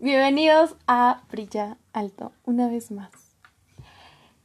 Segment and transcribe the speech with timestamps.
[0.00, 3.10] Bienvenidos a Brilla Alto, una vez más.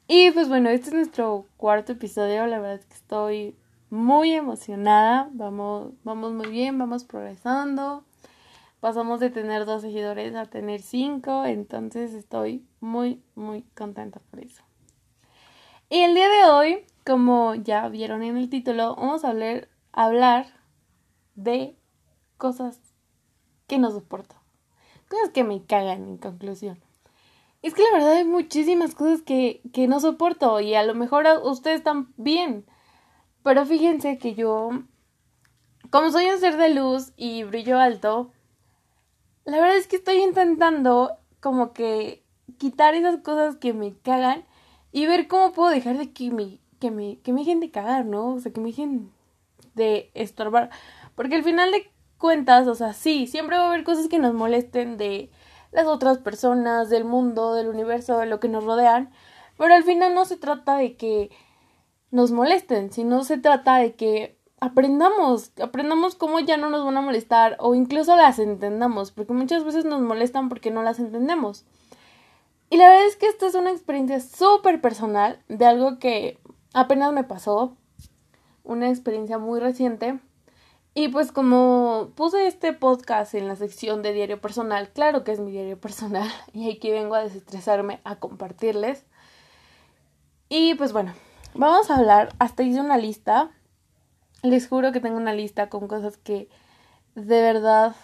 [0.07, 2.47] Y pues bueno, este es nuestro cuarto episodio.
[2.47, 3.55] La verdad es que estoy
[3.91, 5.29] muy emocionada.
[5.31, 8.03] Vamos, vamos muy bien, vamos progresando.
[8.79, 11.45] Pasamos de tener dos seguidores a tener cinco.
[11.45, 14.63] Entonces estoy muy, muy contenta por eso.
[15.87, 20.47] Y el día de hoy, como ya vieron en el título, vamos a hablar, hablar
[21.35, 21.77] de
[22.39, 22.79] cosas
[23.67, 24.42] que no soporto
[25.13, 26.79] cosas que me cagan en conclusión.
[27.61, 31.25] Es que la verdad hay muchísimas cosas que, que no soporto y a lo mejor
[31.43, 32.65] ustedes están bien.
[33.43, 34.71] Pero fíjense que yo,
[35.91, 38.31] como soy un ser de luz y brillo alto,
[39.45, 42.23] la verdad es que estoy intentando como que
[42.57, 44.45] quitar esas cosas que me cagan
[44.91, 48.05] y ver cómo puedo dejar de que me, que me, que me dejen de cagar,
[48.05, 48.33] ¿no?
[48.33, 49.11] O sea, que me dejen
[49.75, 50.71] de estorbar.
[51.15, 51.92] Porque al final de
[52.23, 55.29] cuentas, o sea, sí, siempre va a haber cosas que nos molesten de
[55.73, 59.11] las otras personas, del mundo, del universo, de lo que nos rodean,
[59.57, 61.31] pero al final no se trata de que
[62.11, 67.01] nos molesten, sino se trata de que aprendamos, aprendamos cómo ya no nos van a
[67.01, 71.65] molestar o incluso las entendamos, porque muchas veces nos molestan porque no las entendemos.
[72.69, 76.39] Y la verdad es que esta es una experiencia súper personal de algo que
[76.73, 77.75] apenas me pasó,
[78.63, 80.21] una experiencia muy reciente
[80.95, 85.39] y pues como puse este podcast en la sección de diario personal, claro que es
[85.39, 89.05] mi diario personal y aquí vengo a desestresarme a compartirles.
[90.49, 91.13] Y pues bueno,
[91.55, 93.49] vamos a hablar, hasta hice una lista,
[94.43, 96.47] les juro que tengo una lista con cosas que
[97.15, 97.95] de verdad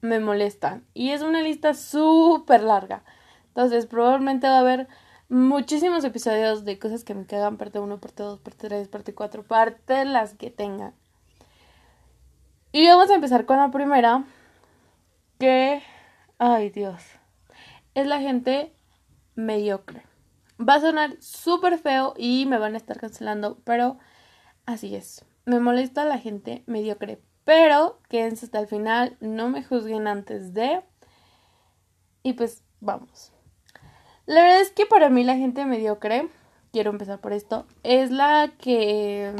[0.00, 0.86] me molestan.
[0.94, 3.02] Y es una lista súper larga.
[3.48, 4.88] Entonces probablemente va a haber
[5.28, 9.42] muchísimos episodios de cosas que me quedan parte 1, parte 2, parte 3, parte 4,
[9.42, 10.94] parte las que tengan.
[12.70, 14.24] Y vamos a empezar con la primera,
[15.38, 15.82] que,
[16.38, 17.02] ay Dios,
[17.94, 18.74] es la gente
[19.34, 20.02] mediocre.
[20.60, 23.98] Va a sonar súper feo y me van a estar cancelando, pero
[24.66, 25.24] así es.
[25.46, 30.82] Me molesta la gente mediocre, pero quédense hasta el final, no me juzguen antes de...
[32.22, 33.32] Y pues vamos.
[34.26, 36.28] La verdad es que para mí la gente mediocre,
[36.70, 39.32] quiero empezar por esto, es la que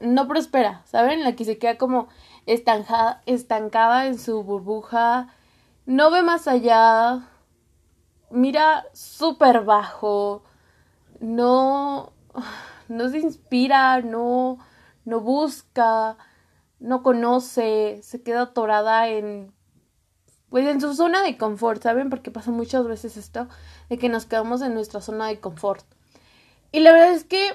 [0.00, 1.22] no prospera, ¿saben?
[1.24, 2.08] La que se queda como
[2.46, 5.28] estancada, estancada en su burbuja,
[5.86, 7.28] no ve más allá,
[8.30, 10.42] mira súper bajo,
[11.20, 12.12] no,
[12.88, 14.58] no se inspira, no,
[15.04, 16.16] no busca,
[16.78, 19.52] no conoce, se queda atorada en
[20.48, 22.10] pues en su zona de confort, ¿saben?
[22.10, 23.46] Porque pasa muchas veces esto
[23.88, 25.84] de que nos quedamos en nuestra zona de confort.
[26.72, 27.52] Y la verdad es que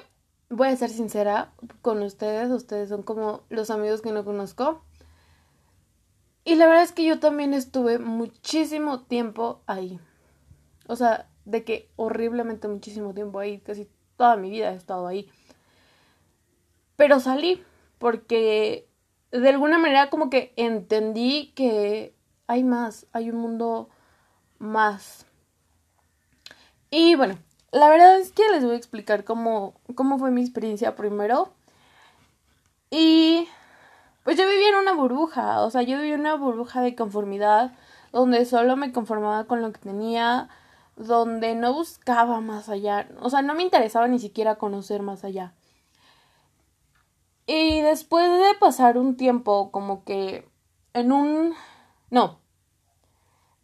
[0.49, 4.83] voy a ser sincera con ustedes, ustedes son como los amigos que no conozco.
[6.43, 9.99] Y la verdad es que yo también estuve muchísimo tiempo ahí.
[10.87, 15.29] O sea, de que horriblemente muchísimo tiempo ahí, casi toda mi vida he estado ahí.
[16.95, 17.63] Pero salí
[17.97, 18.87] porque
[19.31, 22.15] de alguna manera como que entendí que
[22.47, 23.89] hay más, hay un mundo
[24.59, 25.25] más.
[26.91, 27.37] Y bueno,
[27.75, 31.51] la verdad es que les voy a explicar cómo, cómo fue mi experiencia primero.
[32.89, 33.49] Y
[34.23, 37.73] pues yo vivía en una burbuja, o sea, yo vivía en una burbuja de conformidad,
[38.13, 40.47] donde solo me conformaba con lo que tenía,
[40.95, 45.53] donde no buscaba más allá, o sea, no me interesaba ni siquiera conocer más allá.
[47.45, 50.47] Y después de pasar un tiempo como que
[50.93, 51.53] en un...
[52.09, 52.39] No,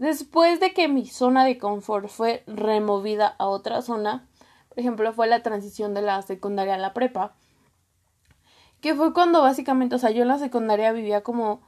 [0.01, 4.27] Después de que mi zona de confort fue removida a otra zona,
[4.67, 7.35] por ejemplo, fue la transición de la secundaria a la prepa,
[8.81, 11.61] que fue cuando básicamente, o sea, yo en la secundaria vivía como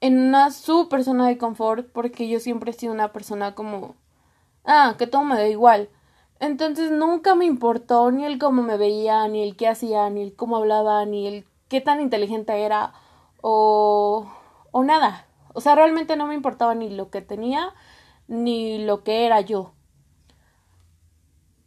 [0.00, 3.96] en una super zona de confort porque yo siempre he sido una persona como,
[4.64, 5.90] ah, que todo me da igual.
[6.40, 10.34] Entonces nunca me importó ni el cómo me veía, ni el qué hacía, ni el
[10.34, 12.94] cómo hablaba, ni el qué tan inteligente era
[13.42, 14.26] o,
[14.70, 15.27] o nada.
[15.58, 17.74] O sea, realmente no me importaba ni lo que tenía
[18.28, 19.72] ni lo que era yo.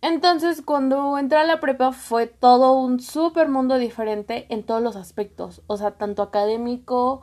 [0.02, 4.96] Entonces, cuando entré a la prepa fue todo un súper mundo diferente en todos los
[4.96, 7.20] aspectos, o sea, tanto académico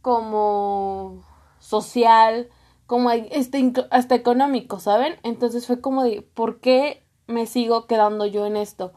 [0.00, 1.24] como
[1.58, 2.50] social,
[2.86, 5.16] como este, hasta económico, ¿saben?
[5.24, 8.92] Entonces fue como de, ¿por qué me sigo quedando yo en esto?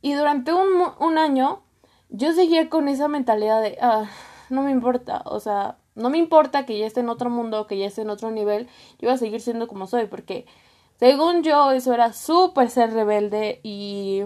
[0.00, 0.68] Y durante un,
[1.00, 1.64] un año
[2.08, 4.04] yo seguía con esa mentalidad de, ah,
[4.48, 7.78] no me importa, o sea, no me importa que ya esté en otro mundo, que
[7.78, 8.66] ya esté en otro nivel,
[8.98, 10.46] yo voy a seguir siendo como soy, porque
[10.98, 14.24] según yo eso era súper ser rebelde y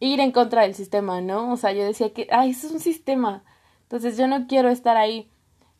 [0.00, 1.52] ir en contra del sistema, ¿no?
[1.52, 3.44] O sea, yo decía que, ay, eso es un sistema,
[3.82, 5.30] entonces yo no quiero estar ahí.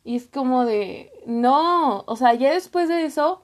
[0.03, 3.43] Y es como de, no, o sea, ya después de eso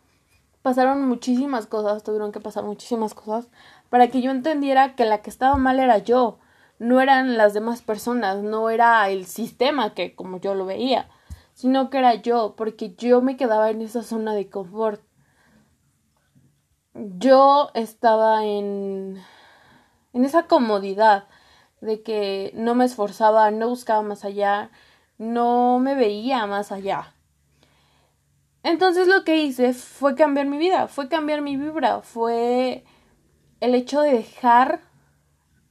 [0.62, 3.48] pasaron muchísimas cosas, tuvieron que pasar muchísimas cosas
[3.90, 6.40] para que yo entendiera que la que estaba mal era yo,
[6.80, 11.08] no eran las demás personas, no era el sistema que como yo lo veía,
[11.56, 15.02] sino que era yo, porque yo me quedaba en esa zona de confort.
[16.94, 19.20] Yo estaba en
[20.16, 21.28] en esa comodidad
[21.82, 24.72] de que no me esforzaba, no buscaba más allá,
[25.18, 27.14] no me veía más allá.
[28.64, 32.86] Entonces lo que hice fue cambiar mi vida, fue cambiar mi vibra, fue
[33.60, 34.82] el hecho de dejar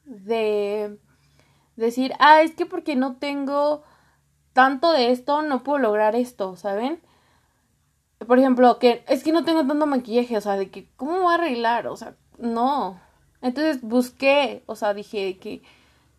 [0.05, 0.99] de
[1.77, 3.83] decir, ah, es que porque no tengo
[4.55, 7.03] tanto de esto, no puedo lograr esto, ¿saben?
[8.27, 11.33] Por ejemplo, que es que no tengo tanto maquillaje, o sea, de que, ¿cómo voy
[11.33, 11.89] a arreglar?
[11.89, 13.01] O sea, no.
[13.43, 15.63] Entonces busqué, o sea, dije que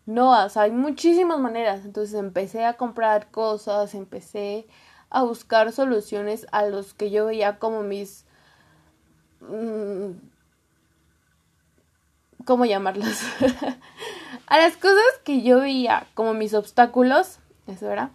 [0.04, 1.84] no, o sea, hay muchísimas maneras.
[1.84, 4.68] Entonces empecé a comprar cosas, empecé
[5.10, 8.24] a buscar soluciones a los que yo veía como mis...
[9.40, 10.12] Mm,
[12.44, 13.22] ¿Cómo llamarlos?
[14.46, 18.10] a las cosas que yo veía como mis obstáculos, eso era.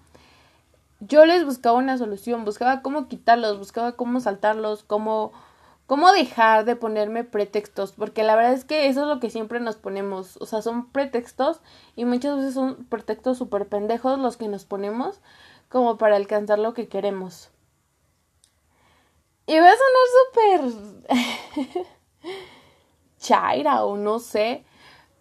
[1.01, 5.33] Yo les buscaba una solución, buscaba cómo quitarlos, buscaba cómo saltarlos, cómo
[5.92, 9.59] cómo dejar de ponerme pretextos, porque la verdad es que eso es lo que siempre
[9.59, 11.59] nos ponemos, o sea, son pretextos
[11.98, 15.19] y muchas veces son pretextos súper pendejos los que nos ponemos
[15.68, 17.50] como para alcanzar lo que queremos.
[19.48, 19.75] Y va a
[20.39, 21.86] sonar súper
[23.19, 24.63] chaira o no sé,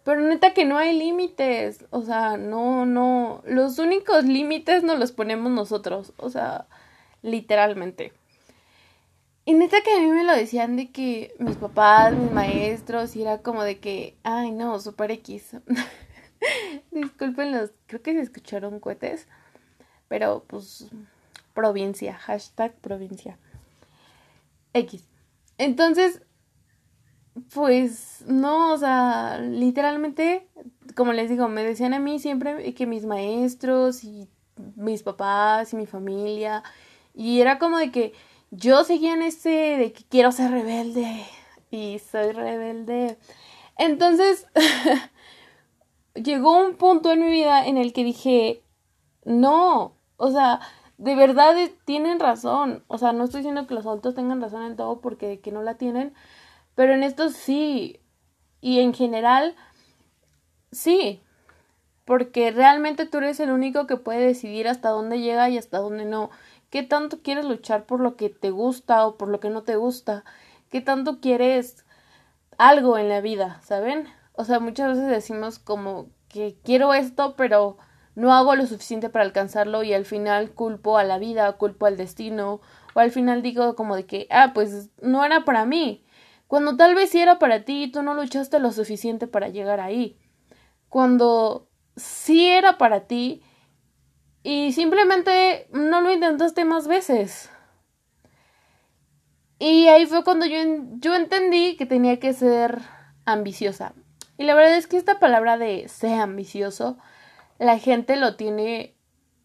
[0.03, 5.11] pero neta que no hay límites, o sea, no, no, los únicos límites nos los
[5.11, 6.67] ponemos nosotros, o sea,
[7.21, 8.13] literalmente.
[9.45, 13.21] Y neta que a mí me lo decían de que mis papás, mis maestros, y
[13.23, 15.57] era como de que, ay no, super X.
[16.91, 19.27] Disculpen los, creo que se escucharon cohetes,
[20.07, 20.87] pero pues
[21.53, 23.37] provincia, hashtag provincia.
[24.73, 25.07] X.
[25.57, 26.21] Entonces,
[27.53, 30.47] pues no, o sea, literalmente,
[30.95, 34.29] como les digo, me decían a mí siempre que mis maestros y
[34.75, 36.63] mis papás y mi familia,
[37.13, 38.13] y era como de que
[38.51, 41.25] yo seguía en ese de que quiero ser rebelde
[41.71, 43.17] y soy rebelde.
[43.77, 44.47] Entonces,
[46.15, 48.63] llegó un punto en mi vida en el que dije,
[49.23, 50.59] no, o sea,
[50.97, 51.55] de verdad
[51.85, 52.83] tienen razón.
[52.87, 55.63] O sea, no estoy diciendo que los adultos tengan razón en todo porque que no
[55.63, 56.13] la tienen,
[56.81, 57.99] pero en esto sí.
[58.59, 59.55] Y en general,
[60.71, 61.21] sí.
[62.05, 66.05] Porque realmente tú eres el único que puede decidir hasta dónde llega y hasta dónde
[66.05, 66.31] no.
[66.71, 69.75] ¿Qué tanto quieres luchar por lo que te gusta o por lo que no te
[69.75, 70.23] gusta?
[70.71, 71.85] ¿Qué tanto quieres
[72.57, 74.07] algo en la vida, ¿saben?
[74.33, 77.77] O sea, muchas veces decimos como que quiero esto, pero
[78.15, 81.95] no hago lo suficiente para alcanzarlo y al final culpo a la vida, culpo al
[81.95, 82.59] destino,
[82.95, 86.03] o al final digo como de que, ah, pues no era para mí,
[86.51, 89.79] cuando tal vez sí era para ti y tú no luchaste lo suficiente para llegar
[89.79, 90.19] ahí,
[90.89, 93.41] cuando sí era para ti
[94.43, 97.49] y simplemente no lo intentaste más veces.
[99.59, 100.57] Y ahí fue cuando yo,
[100.95, 102.81] yo entendí que tenía que ser
[103.23, 103.93] ambiciosa.
[104.37, 106.97] Y la verdad es que esta palabra de ser ambicioso,
[107.59, 108.97] la gente lo tiene,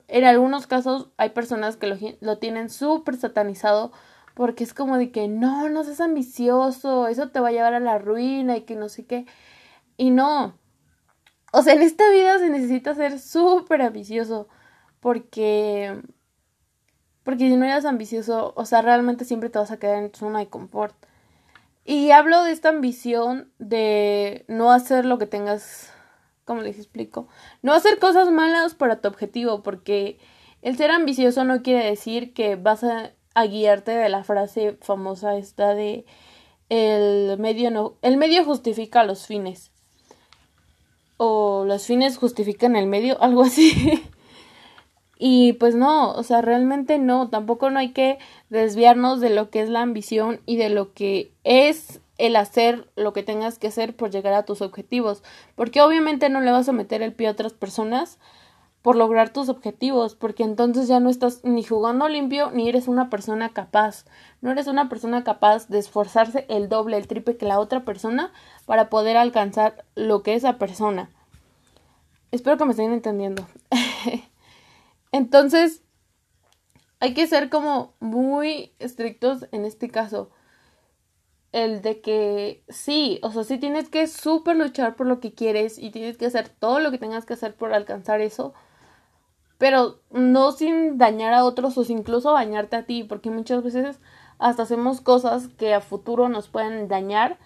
[0.09, 3.93] en algunos casos hay personas que lo, lo tienen súper satanizado
[4.37, 7.81] porque es como de que no, no seas ambicioso, eso te va a llevar a
[7.81, 9.25] la ruina y que no sé qué.
[9.97, 10.59] Y no.
[11.53, 14.47] O sea, en esta vida se necesita ser súper ambicioso
[15.01, 16.03] porque
[17.25, 20.41] porque si no eres ambicioso, o sea, realmente siempre te vas a quedar en zona
[20.41, 20.95] de confort.
[21.87, 25.91] Y hablo de esta ambición de no hacer lo que tengas,
[26.45, 27.27] ¿cómo les explico?
[27.63, 30.19] No hacer cosas malas para tu objetivo, porque
[30.61, 35.37] el ser ambicioso no quiere decir que vas a, a guiarte de la frase famosa
[35.37, 36.07] esta de
[36.71, 39.71] el medio no, el medio justifica los fines.
[41.19, 44.03] O los fines justifican el medio, algo así.
[45.19, 49.61] Y pues no, o sea, realmente no, tampoco no hay que desviarnos de lo que
[49.61, 53.95] es la ambición y de lo que es el hacer lo que tengas que hacer
[53.95, 55.23] por llegar a tus objetivos,
[55.55, 58.19] porque obviamente no le vas a meter el pie a otras personas
[58.87, 63.11] por lograr tus objetivos, porque entonces ya no estás ni jugando limpio ni eres una
[63.11, 64.05] persona capaz,
[64.43, 68.33] no eres una persona capaz de esforzarse el doble, el triple que la otra persona
[68.65, 71.11] para poder alcanzar lo que esa persona.
[72.31, 73.49] Espero que me estén entendiendo.
[75.11, 75.83] Entonces,
[77.01, 80.31] hay que ser como muy estrictos en este caso.
[81.51, 85.77] El de que sí, o sea, sí tienes que súper luchar por lo que quieres
[85.77, 88.55] y tienes que hacer todo lo que tengas que hacer por alcanzar eso.
[89.59, 94.01] Pero no sin dañar a otros o incluso dañarte a ti, porque muchas veces
[94.39, 97.39] hasta hacemos cosas que a futuro nos pueden dañar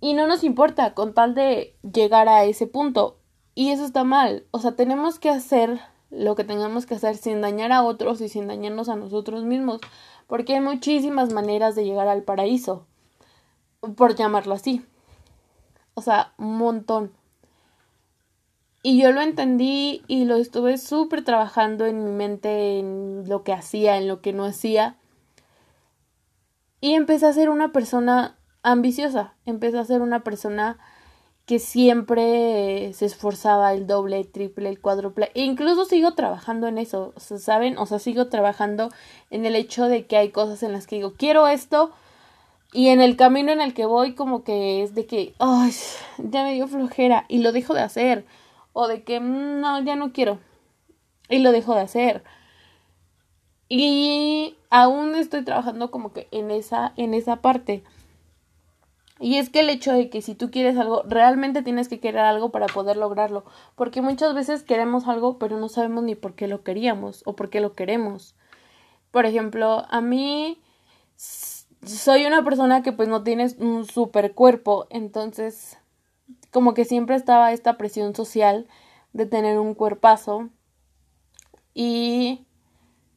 [0.00, 3.18] y no nos importa con tal de llegar a ese punto.
[3.54, 4.46] Y eso está mal.
[4.50, 8.28] O sea, tenemos que hacer lo que tengamos que hacer sin dañar a otros y
[8.28, 9.80] sin dañarnos a nosotros mismos,
[10.26, 12.86] porque hay muchísimas maneras de llegar al paraíso,
[13.96, 14.84] por llamarlo así.
[15.94, 17.12] O sea, un montón.
[18.82, 23.52] Y yo lo entendí y lo estuve súper trabajando en mi mente, en lo que
[23.52, 24.96] hacía, en lo que no hacía.
[26.80, 30.78] Y empecé a ser una persona ambiciosa, empecé a ser una persona
[31.44, 35.30] que siempre se esforzaba el doble, el triple, el cuádruple.
[35.34, 37.76] E incluso sigo trabajando en eso, ¿saben?
[37.76, 38.90] O sea, sigo trabajando
[39.30, 41.90] en el hecho de que hay cosas en las que digo, quiero esto,
[42.72, 45.72] y en el camino en el que voy como que es de que, ay,
[46.18, 48.24] ya me dio flojera y lo dejo de hacer
[48.72, 50.38] o de que mm, no, ya no quiero
[51.28, 52.24] y lo dejo de hacer.
[53.68, 57.84] Y aún estoy trabajando como que en esa en esa parte.
[59.20, 62.22] Y es que el hecho de que si tú quieres algo, realmente tienes que querer
[62.22, 63.44] algo para poder lograrlo,
[63.76, 67.50] porque muchas veces queremos algo, pero no sabemos ni por qué lo queríamos o por
[67.50, 68.34] qué lo queremos.
[69.10, 70.58] Por ejemplo, a mí
[71.16, 75.78] soy una persona que pues no tiene un super cuerpo, entonces
[76.50, 78.66] como que siempre estaba esta presión social
[79.12, 80.48] de tener un cuerpazo.
[81.74, 82.46] Y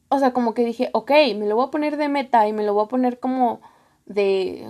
[0.10, 2.64] o sea como que dije ok me lo voy a poner de meta y me
[2.64, 3.62] lo voy a poner como
[4.06, 4.68] de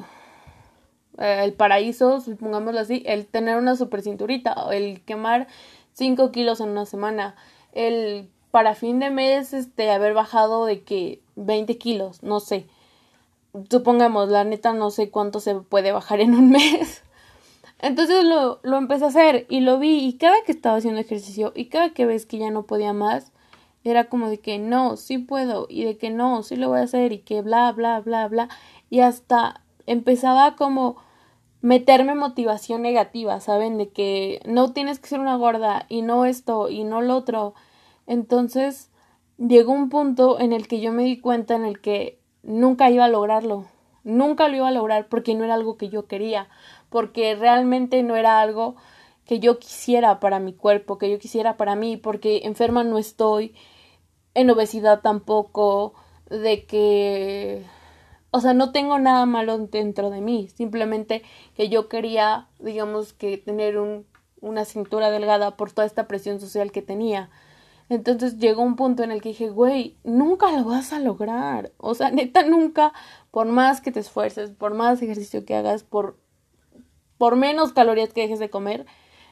[1.18, 5.48] eh, el paraíso supongámoslo así el tener una super cinturita el quemar
[5.94, 7.36] 5 kilos en una semana
[7.74, 12.68] el para fin de mes este haber bajado de que 20 kilos no sé.
[13.70, 17.04] Supongamos la neta no sé cuánto se puede bajar en un mes
[17.84, 21.52] entonces lo, lo empecé a hacer y lo vi y cada que estaba haciendo ejercicio
[21.54, 23.34] y cada que ves que ya no podía más,
[23.84, 26.84] era como de que no, sí puedo y de que no, sí lo voy a
[26.84, 28.48] hacer y que bla, bla, bla, bla.
[28.90, 30.96] Y hasta empezaba como
[31.60, 33.78] meterme motivación negativa, ¿saben?
[33.78, 37.54] De que no tienes que ser una gorda y no esto y no lo otro.
[38.08, 38.92] Entonces
[39.38, 43.04] llegó un punto en el que yo me di cuenta en el que nunca iba
[43.04, 43.66] a lograrlo.
[44.06, 46.48] Nunca lo iba a lograr porque no era algo que yo quería
[46.94, 48.76] porque realmente no era algo
[49.26, 53.56] que yo quisiera para mi cuerpo, que yo quisiera para mí, porque enferma no estoy,
[54.36, 55.96] en obesidad tampoco,
[56.30, 57.66] de que,
[58.30, 61.24] o sea, no tengo nada malo dentro de mí, simplemente
[61.56, 64.06] que yo quería, digamos, que tener un,
[64.40, 67.32] una cintura delgada por toda esta presión social que tenía.
[67.90, 71.72] Entonces llegó un punto en el que dije, güey, nunca lo vas a lograr.
[71.78, 72.94] O sea, neta, nunca,
[73.32, 76.22] por más que te esfuerces, por más ejercicio que hagas, por
[77.24, 78.86] por menos calorías que dejes de comer,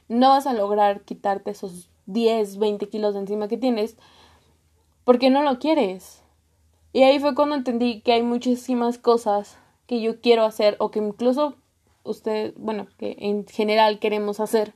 [0.08, 3.98] no vas a lograr quitarte esos 10, 20 kilos de encima que tienes
[5.04, 6.24] porque no lo quieres.
[6.94, 9.58] Y ahí fue cuando entendí que hay muchísimas cosas
[9.88, 11.56] que yo quiero hacer o que incluso
[12.06, 14.74] usted, bueno, que en general queremos hacer,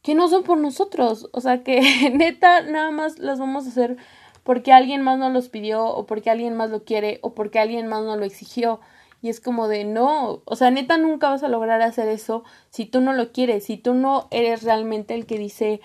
[0.00, 1.28] que no son por nosotros.
[1.32, 1.82] O sea, que
[2.14, 3.98] neta nada más las vamos a hacer
[4.44, 7.86] porque alguien más nos los pidió o porque alguien más lo quiere o porque alguien
[7.86, 8.80] más nos lo exigió.
[9.24, 12.84] Y es como de no, o sea, neta nunca vas a lograr hacer eso si
[12.84, 15.80] tú no lo quieres, si tú no eres realmente el que dice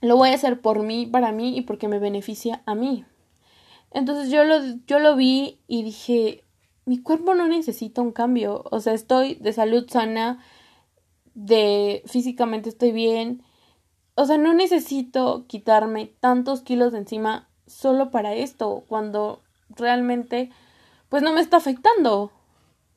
[0.00, 3.04] lo voy a hacer por mí, para mí y porque me beneficia a mí.
[3.90, 6.44] Entonces yo lo, yo lo vi y dije,
[6.84, 10.38] mi cuerpo no necesita un cambio, o sea, estoy de salud sana,
[11.34, 13.42] de físicamente estoy bien,
[14.14, 20.50] o sea, no necesito quitarme tantos kilos de encima solo para esto, cuando realmente
[21.10, 22.32] pues no me está afectando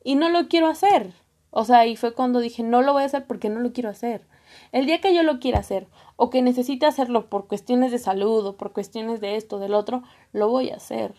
[0.02, 1.12] y no lo quiero hacer.
[1.50, 3.90] O sea, y fue cuando dije, no lo voy a hacer porque no lo quiero
[3.90, 4.26] hacer.
[4.72, 8.46] El día que yo lo quiera hacer o que necesite hacerlo por cuestiones de salud
[8.46, 10.02] o por cuestiones de esto, del otro,
[10.32, 11.14] lo voy a hacer.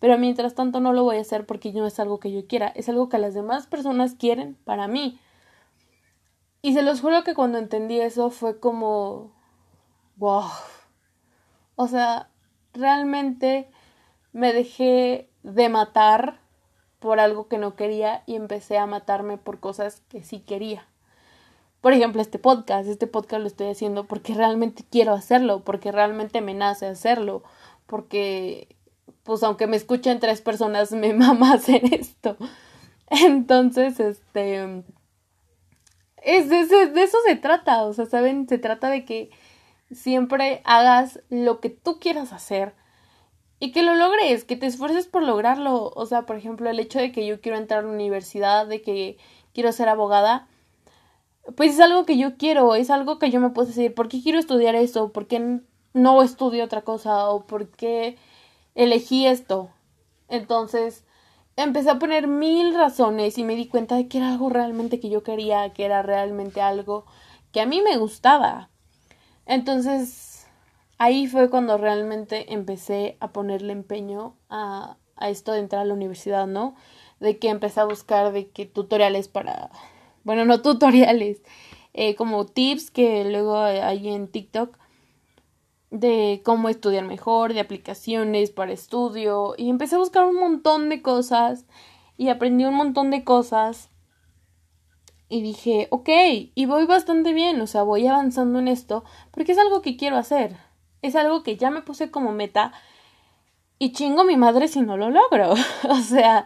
[0.00, 2.68] Pero mientras tanto no lo voy a hacer porque no es algo que yo quiera,
[2.74, 5.18] es algo que las demás personas quieren para mí.
[6.60, 9.32] Y se los juro que cuando entendí eso fue como,
[10.16, 10.44] wow.
[11.76, 12.30] O sea,
[12.72, 13.70] realmente
[14.32, 16.38] me dejé de matar
[16.98, 20.86] por algo que no quería y empecé a matarme por cosas que sí quería.
[21.80, 26.40] Por ejemplo, este podcast, este podcast lo estoy haciendo porque realmente quiero hacerlo, porque realmente
[26.40, 27.42] me nace hacerlo,
[27.86, 28.76] porque
[29.24, 32.36] pues aunque me escuchen tres personas, me mama hacer esto.
[33.10, 34.84] Entonces, este
[36.22, 39.30] es de, de eso se trata, o sea, saben, se trata de que
[39.90, 42.74] siempre hagas lo que tú quieras hacer,
[43.62, 45.92] y que lo logres, que te esfuerces por lograrlo.
[45.94, 48.82] O sea, por ejemplo, el hecho de que yo quiero entrar a la universidad, de
[48.82, 49.18] que
[49.54, 50.48] quiero ser abogada,
[51.56, 54.20] pues es algo que yo quiero, es algo que yo me puedo decir, ¿por qué
[54.20, 55.12] quiero estudiar eso?
[55.12, 55.60] ¿Por qué
[55.92, 58.16] no estudio otra cosa o por qué
[58.74, 59.70] elegí esto.
[60.28, 61.04] Entonces
[61.56, 65.10] empecé a poner mil razones y me di cuenta de que era algo realmente que
[65.10, 67.04] yo quería, que era realmente algo
[67.52, 68.70] que a mí me gustaba.
[69.46, 70.31] Entonces
[70.98, 75.94] ahí fue cuando realmente empecé a ponerle empeño a, a esto de entrar a la
[75.94, 76.74] universidad, ¿no?
[77.20, 79.70] De que empecé a buscar de que tutoriales para,
[80.24, 81.42] bueno, no tutoriales,
[81.94, 84.78] eh, como tips que luego hay en TikTok
[85.90, 91.02] de cómo estudiar mejor, de aplicaciones para estudio y empecé a buscar un montón de
[91.02, 91.66] cosas
[92.16, 93.90] y aprendí un montón de cosas
[95.28, 96.08] y dije, ok,
[96.54, 100.16] y voy bastante bien, o sea, voy avanzando en esto porque es algo que quiero
[100.16, 100.56] hacer,
[101.02, 102.72] es algo que ya me puse como meta
[103.78, 105.54] y chingo mi madre si no lo logro,
[105.88, 106.44] o sea,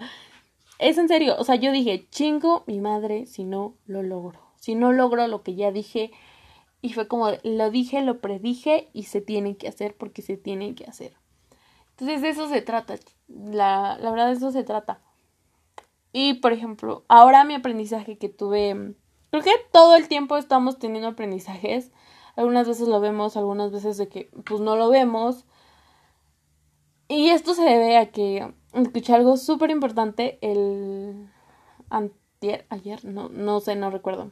[0.78, 4.74] es en serio, o sea, yo dije, chingo mi madre si no lo logro, si
[4.74, 6.10] no logro lo que ya dije,
[6.82, 10.74] y fue como, lo dije, lo predije y se tiene que hacer porque se tiene
[10.74, 11.14] que hacer.
[11.90, 12.96] Entonces de eso se trata,
[13.28, 15.00] la, la verdad de eso se trata.
[16.12, 18.94] Y por ejemplo, ahora mi aprendizaje que tuve,
[19.30, 21.90] creo que todo el tiempo estamos teniendo aprendizajes.
[22.36, 25.44] Algunas veces lo vemos, algunas veces de que pues no lo vemos.
[27.08, 31.28] Y esto se debe a que escuché algo súper importante el
[31.88, 34.30] antier, ayer, no, no sé, no recuerdo.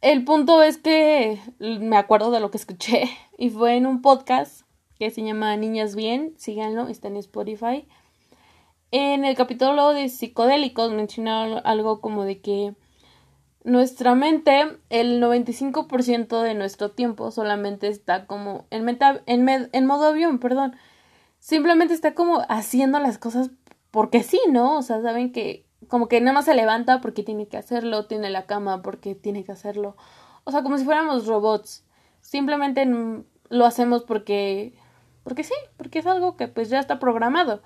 [0.00, 4.66] El punto es que me acuerdo de lo que escuché y fue en un podcast
[4.98, 7.86] que se llama Niñas Bien, síganlo, está en Spotify.
[8.90, 12.74] En el capítulo de psicodélicos mencionaron algo como de que
[13.64, 20.06] nuestra mente, el 95% de nuestro tiempo solamente está como en, meta, en, en modo
[20.06, 20.76] avión, perdón.
[21.38, 23.50] Simplemente está como haciendo las cosas
[23.90, 24.78] porque sí, ¿no?
[24.78, 28.30] O sea, saben que como que nada más se levanta porque tiene que hacerlo, tiene
[28.30, 29.96] la cama porque tiene que hacerlo.
[30.44, 31.84] O sea, como si fuéramos robots.
[32.20, 32.86] Simplemente
[33.48, 34.74] lo hacemos porque
[35.22, 37.62] porque sí, porque es algo que pues ya está programado.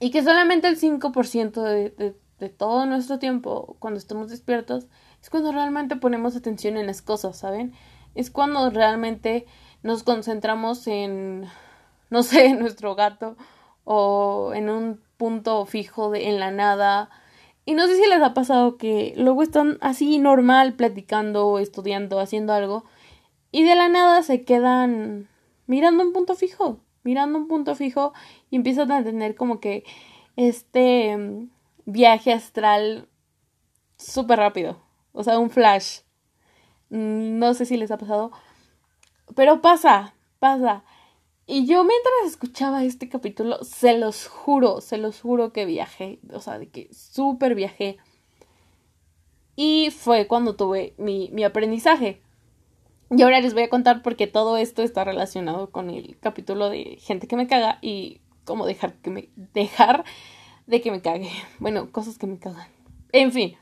[0.00, 4.86] Y que solamente el 5% de, de, de todo nuestro tiempo, cuando estamos despiertos,
[5.22, 7.72] es cuando realmente ponemos atención en las cosas, ¿saben?
[8.14, 9.46] Es cuando realmente
[9.82, 11.46] nos concentramos en,
[12.10, 13.36] no sé, en nuestro gato
[13.84, 17.10] o en un punto fijo de, en la nada.
[17.64, 22.52] Y no sé si les ha pasado que luego están así normal platicando, estudiando, haciendo
[22.52, 22.84] algo
[23.54, 25.28] y de la nada se quedan
[25.68, 28.12] mirando un punto fijo, mirando un punto fijo
[28.50, 29.84] y empiezan a tener como que
[30.34, 31.46] este
[31.86, 33.08] viaje astral
[33.98, 36.00] súper rápido, o sea, un flash.
[36.90, 38.32] Mm, no sé si les ha pasado,
[39.34, 40.84] pero pasa, pasa.
[41.46, 46.40] Y yo mientras escuchaba este capítulo, se los juro, se los juro que viajé, o
[46.40, 47.98] sea, de que súper viajé.
[49.56, 52.22] Y fue cuando tuve mi, mi aprendizaje.
[53.10, 56.96] Y ahora les voy a contar porque todo esto está relacionado con el capítulo de
[57.00, 60.04] gente que me caga y cómo dejar que me dejar
[60.66, 61.30] de que me cague.
[61.58, 62.68] Bueno, cosas que me cagan.
[63.12, 63.56] En fin.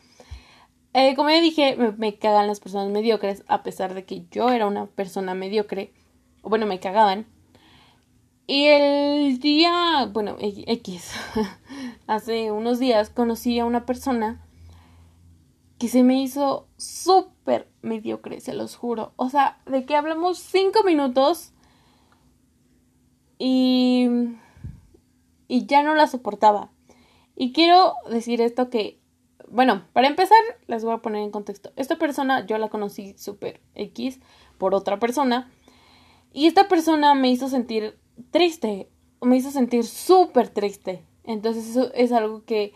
[0.94, 4.66] Eh, como ya dije, me, cagan las personas mediocres, a pesar de que yo era
[4.66, 5.92] una persona mediocre.
[6.42, 7.26] Bueno, me cagaban.
[8.46, 11.12] Y el día, bueno, X,
[12.06, 14.44] hace unos días conocí a una persona
[15.78, 19.12] que se me hizo súper mediocre, se los juro.
[19.16, 21.52] O sea, de que hablamos cinco minutos
[23.38, 24.08] y,
[25.48, 26.70] y ya no la soportaba.
[27.36, 28.98] Y quiero decir esto que,
[29.48, 31.72] bueno, para empezar, les voy a poner en contexto.
[31.76, 34.20] Esta persona yo la conocí súper X
[34.58, 35.50] por otra persona.
[36.32, 37.98] Y esta persona me hizo sentir
[38.30, 38.88] triste,
[39.20, 41.04] me hizo sentir súper triste.
[41.24, 42.72] Entonces eso es algo que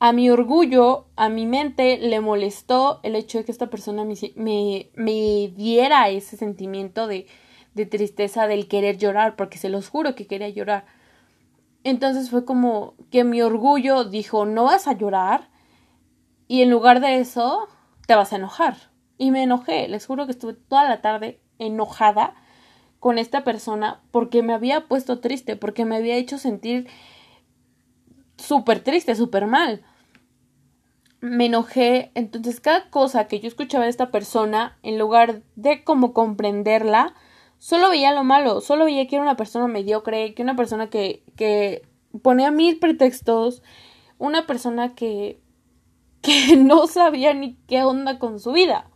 [0.00, 4.14] a mi orgullo, a mi mente le molestó el hecho de que esta persona me,
[4.34, 7.26] me, me diera ese sentimiento de,
[7.74, 10.84] de tristeza del querer llorar, porque se los juro que quería llorar.
[11.84, 15.50] Entonces fue como que mi orgullo dijo, no vas a llorar
[16.48, 17.68] y en lugar de eso
[18.06, 18.76] te vas a enojar.
[19.18, 22.34] Y me enojé, les juro que estuve toda la tarde enojada
[23.00, 26.88] con esta persona porque me había puesto triste, porque me había hecho sentir
[28.38, 29.82] súper triste, súper mal.
[31.20, 36.14] Me enojé, entonces cada cosa que yo escuchaba de esta persona, en lugar de como
[36.14, 37.14] comprenderla,
[37.64, 41.22] solo veía lo malo, solo veía que era una persona mediocre, que una persona que,
[41.34, 41.80] que
[42.20, 43.62] ponía mil pretextos,
[44.18, 45.40] una persona que,
[46.20, 48.90] que no sabía ni qué onda con su vida.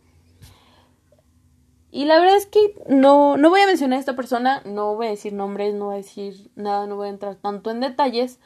[1.89, 5.07] Y la verdad es que no, no voy a mencionar a esta persona, no voy
[5.07, 8.39] a decir nombres, no voy a decir nada, no voy a entrar tanto en detalles.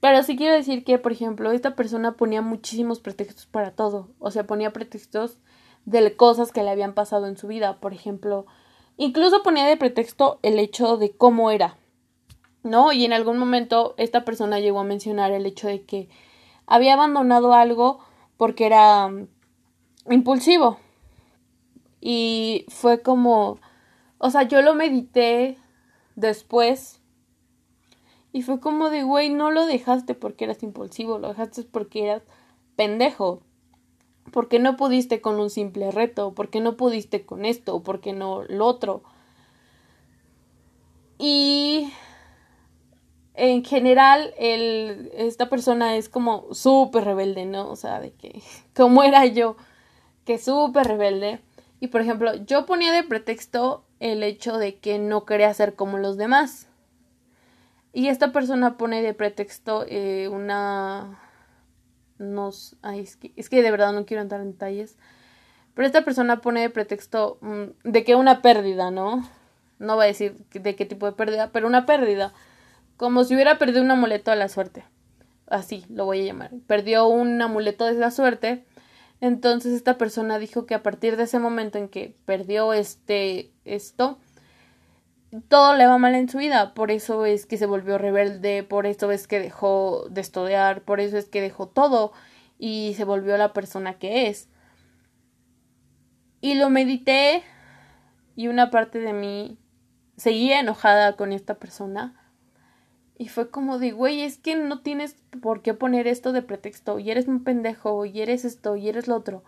[0.00, 4.08] Pero sí quiero decir que, por ejemplo, esta persona ponía muchísimos pretextos para todo.
[4.18, 5.40] O sea, ponía pretextos
[5.84, 7.78] de cosas que le habían pasado en su vida.
[7.78, 8.46] Por ejemplo,
[8.96, 11.78] Incluso ponía de pretexto el hecho de cómo era,
[12.62, 12.92] ¿no?
[12.92, 16.08] Y en algún momento esta persona llegó a mencionar el hecho de que
[16.66, 18.00] había abandonado algo
[18.36, 19.28] porque era mm,
[20.10, 20.78] impulsivo.
[22.00, 23.58] Y fue como,
[24.18, 25.58] o sea, yo lo medité
[26.16, 27.02] después
[28.32, 32.22] y fue como de, güey, no lo dejaste porque eras impulsivo, lo dejaste porque eras
[32.76, 33.42] pendejo.
[34.30, 38.66] Porque no pudiste con un simple reto, porque no pudiste con esto, porque no lo
[38.66, 39.02] otro.
[41.18, 41.92] Y
[43.34, 47.70] en general, esta persona es como súper rebelde, ¿no?
[47.70, 48.42] O sea, de que,
[48.74, 49.56] como era yo,
[50.24, 51.40] que súper rebelde.
[51.80, 55.98] Y por ejemplo, yo ponía de pretexto el hecho de que no quería ser como
[55.98, 56.68] los demás.
[57.92, 61.21] Y esta persona pone de pretexto eh, una...
[62.18, 64.96] Es, que, es que de verdad no quiero entrar en detalles.
[65.74, 69.28] Pero esta persona pone de pretexto mm, de que una pérdida, ¿no?
[69.78, 72.32] No va a decir de qué tipo de pérdida, pero una pérdida.
[72.96, 74.84] Como si hubiera perdido un amuleto de la suerte.
[75.48, 76.50] Así lo voy a llamar.
[76.66, 78.64] Perdió un amuleto de la suerte.
[79.20, 84.18] Entonces esta persona dijo que a partir de ese momento en que perdió este esto,
[85.48, 88.86] todo le va mal en su vida, por eso es que se volvió rebelde, por
[88.86, 92.12] eso es que dejó de estudiar, por eso es que dejó todo
[92.58, 94.48] y se volvió la persona que es.
[96.40, 97.42] Y lo medité
[98.36, 99.58] y una parte de mí
[100.16, 102.18] seguía enojada con esta persona.
[103.18, 106.98] Y fue como de, güey, es que no tienes por qué poner esto de pretexto,
[106.98, 109.44] y eres un pendejo, y eres esto, y eres lo otro.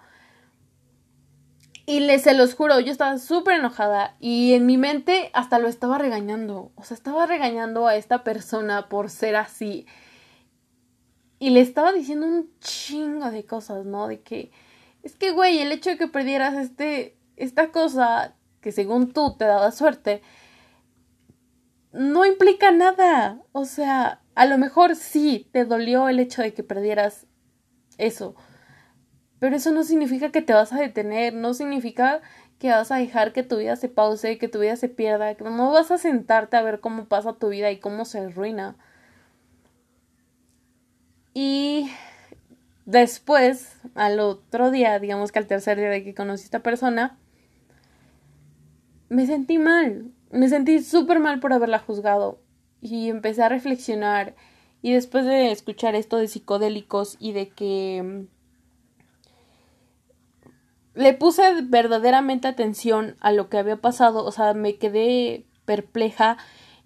[1.86, 5.68] Y les se los juro, yo estaba súper enojada y en mi mente hasta lo
[5.68, 6.72] estaba regañando.
[6.76, 9.86] O sea, estaba regañando a esta persona por ser así.
[11.38, 14.08] Y le estaba diciendo un chingo de cosas, ¿no?
[14.08, 14.50] De que,
[15.02, 19.44] es que, güey, el hecho de que perdieras este, esta cosa que según tú te
[19.44, 20.22] daba suerte,
[21.92, 23.42] no implica nada.
[23.52, 27.26] O sea, a lo mejor sí te dolió el hecho de que perdieras
[27.98, 28.36] eso
[29.38, 32.22] pero eso no significa que te vas a detener, no significa
[32.58, 35.44] que vas a dejar que tu vida se pause, que tu vida se pierda, que
[35.44, 38.76] no vas a sentarte a ver cómo pasa tu vida y cómo se arruina.
[41.34, 41.90] Y
[42.86, 47.18] después, al otro día, digamos que al tercer día de que conocí a esta persona,
[49.08, 52.40] me sentí mal, me sentí súper mal por haberla juzgado
[52.80, 54.34] y empecé a reflexionar
[54.82, 58.26] y después de escuchar esto de psicodélicos y de que
[60.94, 66.38] le puse verdaderamente atención a lo que había pasado, o sea, me quedé perpleja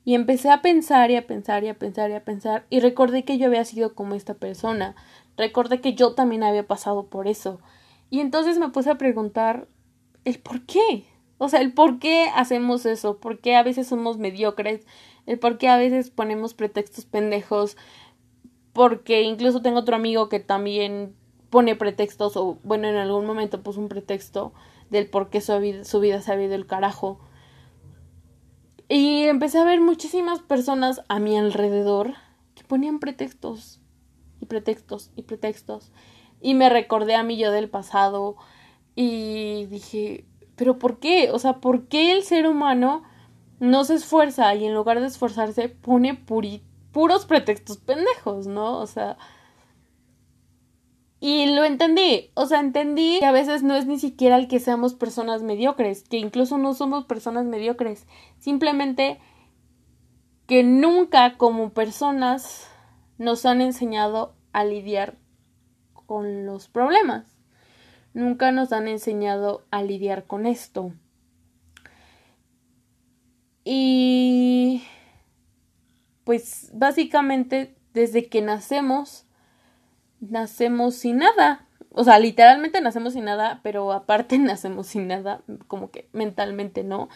[0.05, 3.25] y empecé a pensar y a pensar y a pensar y a pensar y recordé
[3.25, 4.95] que yo había sido como esta persona,
[5.37, 7.61] recordé que yo también había pasado por eso.
[8.11, 9.69] Y entonces me puse a preguntar
[10.25, 11.05] el por qué,
[11.37, 14.87] o sea, el por qué hacemos eso, por qué a veces somos mediocres,
[15.27, 17.77] el por qué a veces ponemos pretextos pendejos,
[18.73, 21.15] porque incluso tengo otro amigo que también
[21.51, 24.53] pone pretextos o bueno en algún momento puso un pretexto
[24.91, 27.21] del por qué su vida, su vida se había ido el carajo.
[28.89, 32.15] Y empecé a ver muchísimas personas a mi alrededor
[32.55, 33.81] que ponían pretextos
[34.41, 35.93] y pretextos y pretextos.
[36.41, 38.37] Y me recordé a mí yo del pasado
[38.95, 40.25] y dije,
[40.57, 41.31] pero ¿por qué?
[41.31, 43.03] O sea, ¿por qué el ser humano
[43.61, 48.79] no se esfuerza y en lugar de esforzarse pone puros pretextos pendejos, ¿no?
[48.79, 49.19] O sea,
[51.21, 54.61] y lo entendí, o sea, entendí que a veces no es ni siquiera el que
[54.61, 58.07] seamos personas mediocres, que incluso no somos personas mediocres,
[58.39, 59.19] simplemente
[60.47, 62.69] que nunca como personas
[63.19, 65.19] nos han enseñado a lidiar
[66.07, 67.37] con los problemas,
[68.15, 70.93] nunca nos han enseñado a lidiar con esto.
[73.65, 74.85] Y
[76.25, 79.28] pues básicamente desde que nacemos
[80.21, 81.67] nacemos sin nada.
[81.91, 87.09] O sea, literalmente nacemos sin nada, pero aparte nacemos sin nada, como que mentalmente no.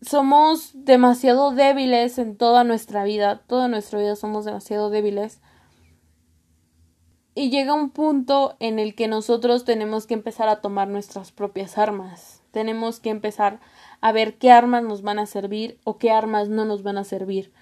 [0.00, 5.40] Somos demasiado débiles en toda nuestra vida, toda nuestra vida somos demasiado débiles.
[7.34, 11.78] Y llega un punto en el que nosotros tenemos que empezar a tomar nuestras propias
[11.78, 12.42] armas.
[12.50, 13.60] Tenemos que empezar
[14.02, 17.04] a ver qué armas nos van a servir o qué armas no nos van a
[17.04, 17.52] servir.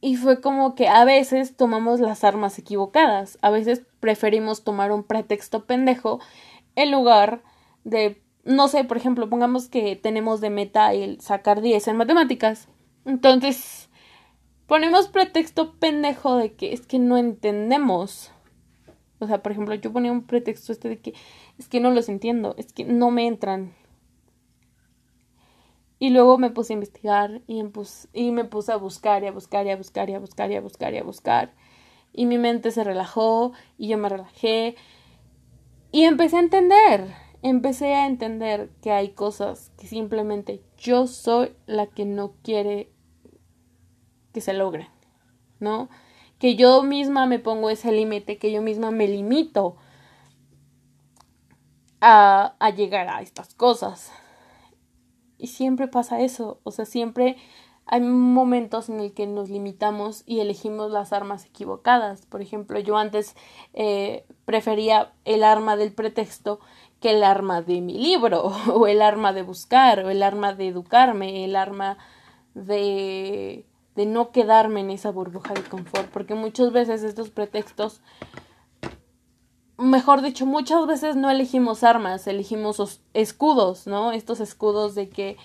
[0.00, 5.02] Y fue como que a veces tomamos las armas equivocadas, a veces preferimos tomar un
[5.02, 6.20] pretexto pendejo
[6.76, 7.42] en lugar
[7.82, 12.68] de, no sé, por ejemplo, pongamos que tenemos de meta el sacar 10 en matemáticas.
[13.04, 13.88] Entonces,
[14.66, 18.30] ponemos pretexto pendejo de que es que no entendemos.
[19.18, 21.14] O sea, por ejemplo, yo ponía un pretexto este de que
[21.58, 23.74] es que no los entiendo, es que no me entran.
[25.98, 27.62] Y luego me puse a investigar y
[28.12, 30.56] y me puse a buscar y a buscar y a buscar y a buscar y
[30.56, 31.54] a buscar y a buscar.
[32.12, 34.76] Y mi mente se relajó y yo me relajé.
[35.90, 41.86] Y empecé a entender, empecé a entender que hay cosas que simplemente yo soy la
[41.86, 42.92] que no quiere
[44.32, 44.88] que se logren,
[45.58, 45.88] ¿no?
[46.38, 49.76] Que yo misma me pongo ese límite, que yo misma me limito
[52.00, 54.12] a, a llegar a estas cosas.
[55.38, 57.36] Y siempre pasa eso, o sea, siempre
[57.86, 62.26] hay momentos en el que nos limitamos y elegimos las armas equivocadas.
[62.26, 63.34] Por ejemplo, yo antes
[63.72, 66.60] eh, prefería el arma del pretexto
[67.00, 70.68] que el arma de mi libro, o el arma de buscar, o el arma de
[70.68, 71.96] educarme, el arma
[72.54, 78.02] de, de no quedarme en esa burbuja de confort, porque muchas veces estos pretextos
[79.78, 84.12] mejor dicho, muchas veces no elegimos armas, elegimos escudos, ¿no?
[84.12, 85.36] Estos escudos de que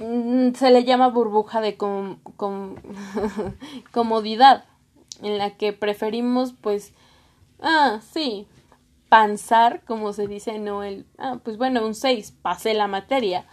[0.00, 1.76] mm, se le llama burbuja de
[3.92, 4.64] comodidad,
[5.22, 6.94] en la que preferimos, pues,
[7.60, 8.48] ah, sí,
[9.10, 13.44] panzar, como se dice, no el, ah, pues bueno, un 6, pasé la materia,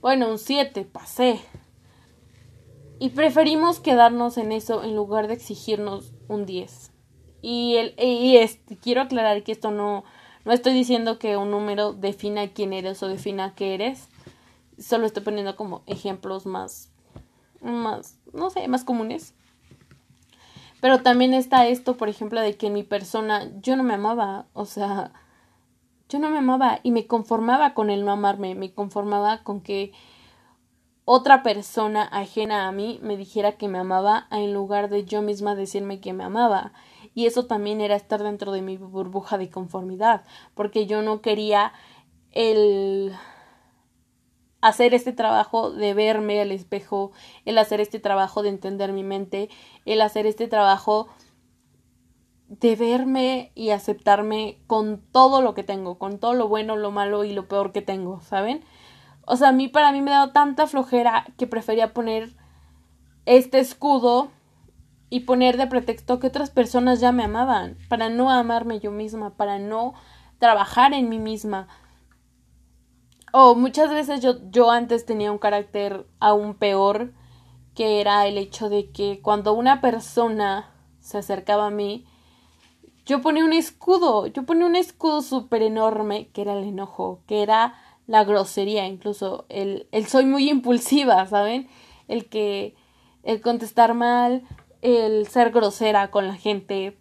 [0.00, 1.38] bueno, un 7, pasé.
[2.98, 6.89] Y preferimos quedarnos en eso en lugar de exigirnos un 10.
[7.42, 10.04] Y, el, y este, quiero aclarar que esto no,
[10.44, 14.08] no estoy diciendo que un número defina quién eres o defina qué eres.
[14.78, 16.90] Solo estoy poniendo como ejemplos más,
[17.60, 19.34] más, no sé, más comunes.
[20.80, 24.64] Pero también está esto, por ejemplo, de que mi persona, yo no me amaba, o
[24.64, 25.12] sea,
[26.08, 29.92] yo no me amaba y me conformaba con el no amarme, me conformaba con que
[31.04, 35.54] otra persona ajena a mí me dijera que me amaba en lugar de yo misma
[35.54, 36.72] decirme que me amaba
[37.14, 41.72] y eso también era estar dentro de mi burbuja de conformidad, porque yo no quería
[42.32, 43.12] el
[44.60, 47.12] hacer este trabajo de verme al espejo,
[47.44, 49.48] el hacer este trabajo de entender mi mente,
[49.84, 51.08] el hacer este trabajo
[52.48, 57.24] de verme y aceptarme con todo lo que tengo, con todo lo bueno, lo malo
[57.24, 58.64] y lo peor que tengo, ¿saben?
[59.24, 62.34] O sea, a mí para mí me ha dado tanta flojera que prefería poner
[63.24, 64.30] este escudo
[65.10, 69.36] y poner de pretexto que otras personas ya me amaban, para no amarme yo misma,
[69.36, 69.94] para no
[70.38, 71.66] trabajar en mí misma.
[73.32, 77.12] O muchas veces yo, yo antes tenía un carácter aún peor,
[77.74, 80.70] que era el hecho de que cuando una persona
[81.00, 82.06] se acercaba a mí,
[83.04, 87.42] yo ponía un escudo, yo ponía un escudo súper enorme, que era el enojo, que
[87.42, 87.74] era
[88.06, 91.68] la grosería, incluso el, el soy muy impulsiva, ¿saben?
[92.06, 92.74] El que,
[93.22, 94.42] el contestar mal,
[94.82, 96.96] el ser grosera con la gente,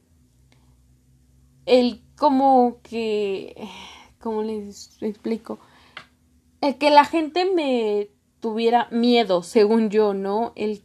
[1.66, 3.56] el como que,
[4.20, 5.60] ¿cómo les explico?
[6.62, 10.52] El que la gente me tuviera miedo, según yo, ¿no?
[10.56, 10.84] El,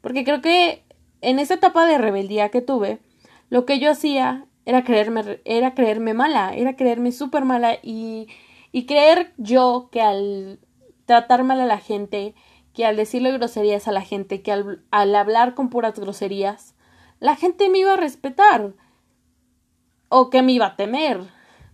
[0.00, 0.84] porque creo que
[1.20, 2.98] en esa etapa de rebeldía que tuve,
[3.48, 8.28] lo que yo hacía era creerme, era creerme mala, era creerme súper mala y,
[8.72, 10.60] y creer yo que al
[11.06, 12.34] tratar mal a la gente,
[12.74, 16.74] que al decirle groserías a la gente, que al, hablar con puras groserías,
[17.18, 18.74] la gente me iba a respetar
[20.08, 21.20] o que me iba a temer.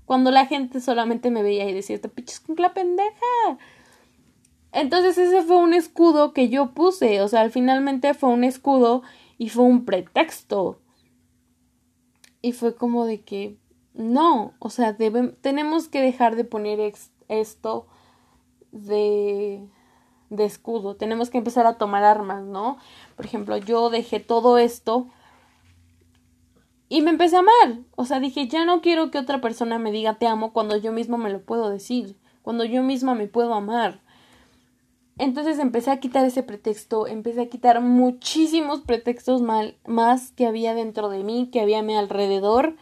[0.05, 3.59] Cuando la gente solamente me veía y decía, te piches con la pendeja.
[4.73, 9.03] Entonces ese fue un escudo que yo puse, o sea, finalmente fue un escudo
[9.39, 10.81] y fue un pretexto.
[12.43, 13.57] Y fue como de que
[13.95, 16.93] no, o sea, tenemos que dejar de poner
[17.29, 17.87] esto
[18.71, 19.67] de
[20.31, 22.79] de escudo, tenemos que empezar a tomar armas, ¿no?
[23.17, 25.09] Por ejemplo, yo dejé todo esto
[26.89, 29.91] y me empecé a amar, o sea, dije, ya no quiero que otra persona me
[29.91, 33.55] diga te amo cuando yo mismo me lo puedo decir, cuando yo misma me puedo
[33.55, 34.01] amar.
[35.19, 40.75] Entonces empecé a quitar ese pretexto, empecé a quitar muchísimos pretextos mal, más que había
[40.75, 42.77] dentro de mí, que había a mi alrededor.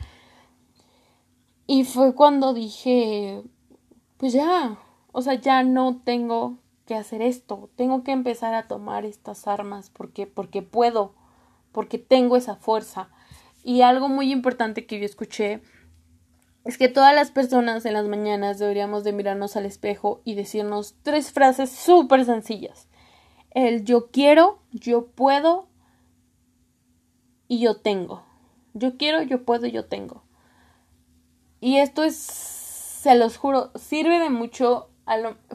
[1.67, 3.43] Y fue cuando dije,
[4.19, 4.79] pues ya,
[5.13, 9.91] o sea, ya no tengo que hacer esto, tengo que empezar a tomar estas armas
[9.91, 11.15] porque porque puedo,
[11.73, 13.09] porque tengo esa fuerza.
[13.63, 15.63] Y algo muy importante que yo escuché
[16.65, 20.97] es que todas las personas en las mañanas deberíamos de mirarnos al espejo y decirnos
[21.03, 22.89] tres frases súper sencillas.
[23.51, 25.69] El yo quiero, yo puedo
[27.49, 28.25] y yo tengo.
[28.73, 30.25] Yo quiero, yo puedo, yo tengo.
[31.61, 34.91] Y esto es, se los juro, sirve de mucho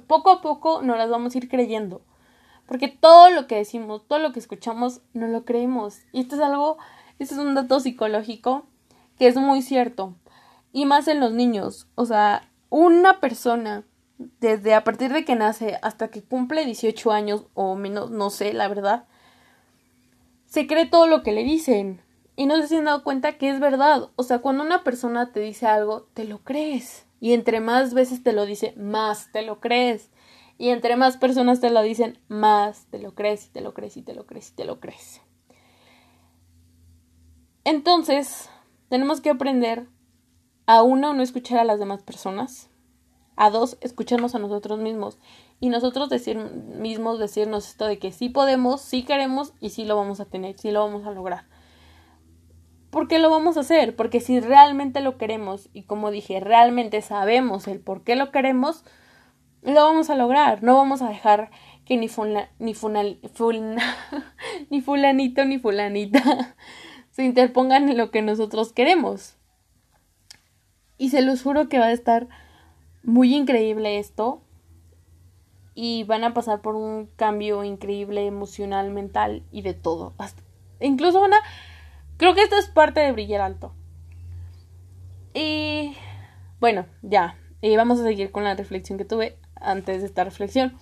[0.08, 2.02] poco a poco nos las vamos a ir creyendo.
[2.68, 6.00] Porque todo lo que decimos, todo lo que escuchamos, no lo creemos.
[6.12, 6.78] Y esto es algo,
[7.18, 8.66] esto es un dato psicológico
[9.18, 10.14] que es muy cierto.
[10.72, 11.88] Y más en los niños.
[11.96, 13.84] O sea, una persona
[14.40, 18.54] desde a partir de que nace hasta que cumple 18 años o menos, no sé,
[18.54, 19.06] la verdad,
[20.46, 22.02] se cree todo lo que le dicen.
[22.36, 24.10] Y no se han dado cuenta que es verdad.
[24.16, 27.06] O sea, cuando una persona te dice algo, te lo crees.
[27.20, 30.10] Y entre más veces te lo dice, más te lo crees.
[30.58, 33.98] Y entre más personas te lo dicen, más te lo crees y te lo crees
[33.98, 35.22] y te lo crees y te lo crees.
[37.64, 38.50] Entonces,
[38.90, 39.88] tenemos que aprender
[40.66, 42.70] a uno, no escuchar a las demás personas.
[43.36, 45.18] A dos, escucharnos a nosotros mismos.
[45.60, 49.96] Y nosotros decir, mismos decirnos esto de que sí podemos, sí queremos y sí lo
[49.96, 51.46] vamos a tener, sí lo vamos a lograr.
[52.90, 53.96] ¿Por qué lo vamos a hacer?
[53.96, 58.84] Porque si realmente lo queremos y como dije, realmente sabemos el por qué lo queremos,
[59.62, 60.64] lo vamos a lograr.
[60.64, 61.52] No vamos a dejar
[61.86, 62.08] que ni,
[62.60, 62.74] ni,
[64.70, 66.56] ni fulanito ni fulanita
[67.12, 69.36] se interpongan en lo que nosotros queremos.
[70.98, 72.28] Y se los juro que va a estar
[73.04, 74.42] muy increíble esto.
[75.76, 80.14] Y van a pasar por un cambio increíble emocional, mental y de todo.
[80.82, 81.40] incluso van a
[82.20, 83.74] Creo que esto es parte de brillar alto.
[85.34, 85.96] Y
[86.60, 87.38] bueno, ya.
[87.62, 90.78] Y vamos a seguir con la reflexión que tuve antes de esta reflexión.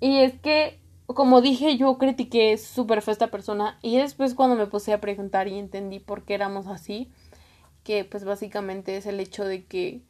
[0.00, 3.78] Y es que, como dije, yo critiqué súper fue esta persona.
[3.80, 7.12] Y después cuando me puse a preguntar y entendí por qué éramos así,
[7.84, 10.02] que pues básicamente es el hecho de que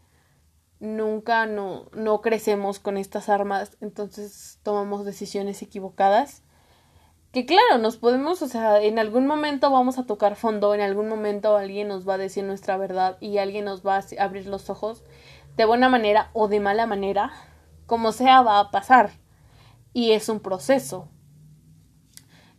[0.79, 6.44] nunca no, no crecemos con estas armas, entonces tomamos decisiones equivocadas
[7.32, 11.08] que claro, nos podemos, o sea, en algún momento vamos a tocar fondo, en algún
[11.08, 14.68] momento alguien nos va a decir nuestra verdad y alguien nos va a abrir los
[14.68, 15.04] ojos
[15.56, 17.30] de buena manera o de mala manera,
[17.86, 19.12] como sea va a pasar
[19.92, 21.08] y es un proceso.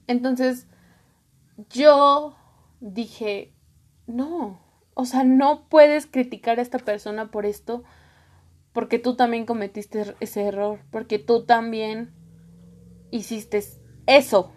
[0.08, 0.68] Entonces,
[1.70, 2.36] yo
[2.80, 3.54] dije,
[4.08, 4.62] no,
[4.94, 7.84] o sea, no puedes criticar a esta persona por esto
[8.74, 12.14] porque tú también cometiste ese error, porque tú también
[13.12, 13.62] hiciste
[14.06, 14.52] eso.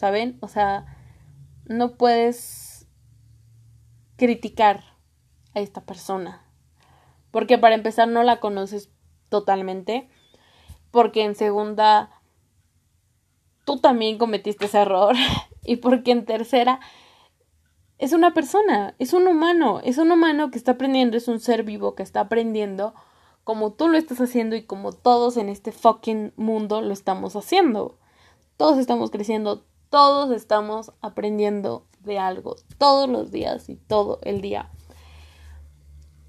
[0.00, 0.38] ¿Saben?
[0.40, 0.86] O sea,
[1.66, 2.88] no puedes
[4.16, 4.82] criticar
[5.54, 6.42] a esta persona.
[7.30, 8.90] Porque para empezar no la conoces
[9.28, 10.08] totalmente.
[10.90, 12.22] Porque en segunda,
[13.66, 15.14] tú también cometiste ese error.
[15.64, 16.80] y porque en tercera,
[17.98, 21.62] es una persona, es un humano, es un humano que está aprendiendo, es un ser
[21.62, 22.94] vivo que está aprendiendo
[23.44, 27.98] como tú lo estás haciendo y como todos en este fucking mundo lo estamos haciendo.
[28.56, 34.70] Todos estamos creciendo, todos estamos aprendiendo de algo todos los días y todo el día.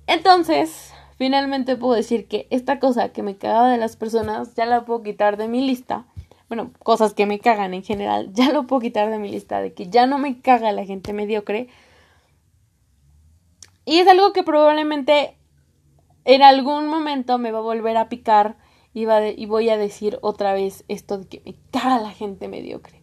[0.08, 4.84] Entonces, finalmente puedo decir que esta cosa que me cagaba de las personas ya la
[4.84, 6.06] puedo quitar de mi lista.
[6.50, 9.74] Bueno, cosas que me cagan en general, ya lo puedo quitar de mi lista, de
[9.74, 11.70] que ya no me caga la gente mediocre.
[13.86, 15.38] Y es algo que probablemente
[16.26, 18.58] en algún momento me va a volver a picar
[18.94, 22.48] y, va y voy a decir otra vez esto de que me caga la gente
[22.48, 23.01] mediocre.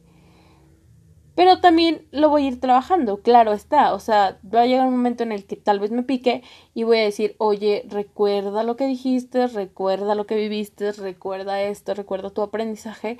[1.38, 3.94] Pero también lo voy a ir trabajando, claro está.
[3.94, 6.42] O sea, va a llegar un momento en el que tal vez me pique
[6.74, 11.94] y voy a decir, oye, recuerda lo que dijiste, recuerda lo que viviste, recuerda esto,
[11.94, 13.18] recuerda tu aprendizaje.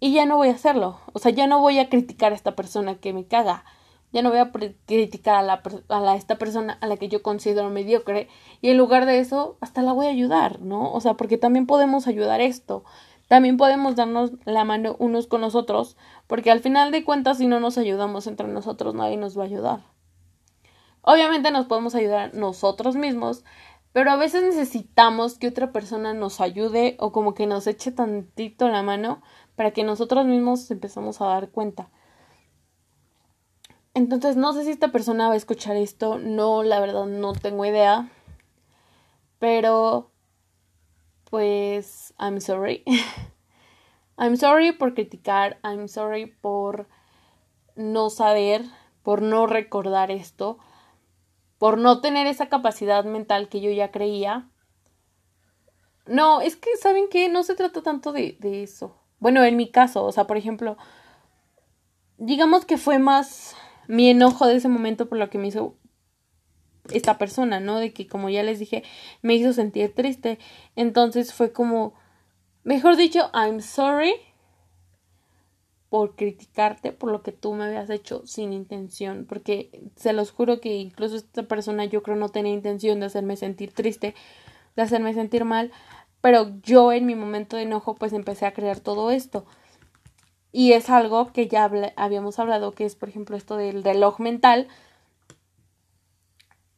[0.00, 0.98] Y ya no voy a hacerlo.
[1.12, 3.66] O sea, ya no voy a criticar a esta persona que me caga.
[4.12, 4.50] Ya no voy a
[4.86, 8.28] criticar a, la, a esta persona a la que yo considero mediocre.
[8.62, 10.90] Y en lugar de eso, hasta la voy a ayudar, ¿no?
[10.94, 12.84] O sea, porque también podemos ayudar esto.
[13.28, 17.46] También podemos darnos la mano unos con los otros, porque al final de cuentas si
[17.46, 19.80] no nos ayudamos entre nosotros nadie nos va a ayudar.
[21.02, 23.44] Obviamente nos podemos ayudar nosotros mismos,
[23.92, 28.68] pero a veces necesitamos que otra persona nos ayude o como que nos eche tantito
[28.68, 29.22] la mano
[29.54, 31.88] para que nosotros mismos empezamos a dar cuenta.
[33.94, 37.64] Entonces no sé si esta persona va a escuchar esto, no, la verdad no tengo
[37.64, 38.10] idea,
[39.38, 40.10] pero
[41.30, 42.82] pues I'm sorry.
[44.18, 46.88] I'm sorry por criticar, I'm sorry por
[47.74, 48.62] no saber,
[49.02, 50.58] por no recordar esto,
[51.58, 54.48] por no tener esa capacidad mental que yo ya creía.
[56.06, 57.28] No, es que, ¿saben qué?
[57.28, 58.96] No se trata tanto de, de eso.
[59.18, 60.76] Bueno, en mi caso, o sea, por ejemplo,
[62.16, 63.56] digamos que fue más
[63.88, 65.76] mi enojo de ese momento por lo que me hizo
[66.92, 67.78] esta persona, ¿no?
[67.78, 68.82] De que como ya les dije,
[69.22, 70.38] me hizo sentir triste.
[70.74, 71.94] Entonces fue como,
[72.64, 74.14] mejor dicho, I'm sorry
[75.88, 80.60] por criticarte por lo que tú me habías hecho sin intención, porque se los juro
[80.60, 84.14] que incluso esta persona yo creo no tenía intención de hacerme sentir triste,
[84.74, 85.70] de hacerme sentir mal,
[86.20, 89.46] pero yo en mi momento de enojo pues empecé a crear todo esto.
[90.52, 94.68] Y es algo que ya habíamos hablado, que es por ejemplo esto del reloj mental,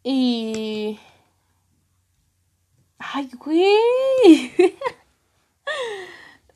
[0.02, 0.98] y
[2.98, 4.52] Ay, güey.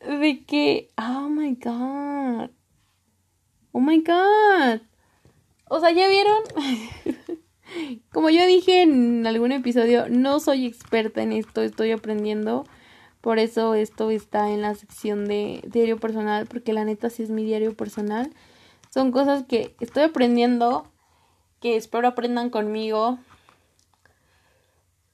[0.21, 2.49] De que, oh my god.
[3.71, 4.81] Oh my god.
[5.69, 6.43] O sea, ¿ya vieron?
[8.11, 12.65] Como yo dije en algún episodio, no soy experta en esto, estoy aprendiendo.
[13.21, 17.29] Por eso esto está en la sección de diario personal, porque la neta sí es
[17.29, 18.31] mi diario personal.
[18.89, 20.91] Son cosas que estoy aprendiendo,
[21.61, 23.17] que espero aprendan conmigo.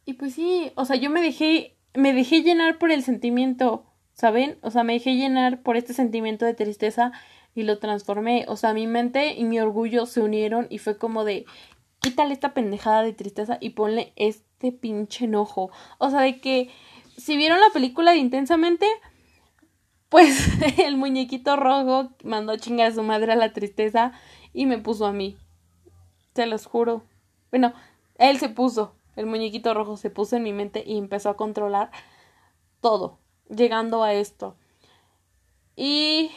[0.10, 4.58] Y pues sí, o sea, yo me dejé, me dejé llenar por el sentimiento, ¿saben?
[4.64, 7.12] O sea, me dejé llenar por este sentimiento de tristeza
[7.54, 8.44] y lo transformé.
[8.48, 11.46] O sea, mi mente y mi orgullo se unieron y fue como de,
[12.00, 15.70] quítale esta pendejada de tristeza y ponle este pinche enojo.
[16.00, 16.72] O sea, de que
[17.16, 18.88] si vieron la película de Intensamente,
[20.10, 20.50] pues
[20.80, 24.14] el muñequito rojo mandó a chingar a su madre a la tristeza
[24.54, 25.38] y me puso a mí.
[26.34, 27.04] Se los juro.
[27.52, 27.74] Bueno,
[28.18, 31.92] él se puso, el muñequito rojo se puso en mi mente y empezó a controlar
[32.80, 34.56] todo, llegando a esto.
[35.76, 36.32] Y